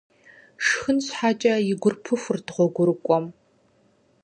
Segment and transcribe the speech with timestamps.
[0.65, 3.25] Шхын щхьэкӀэ и гур пыхурт гъуэгурыкӀуэм.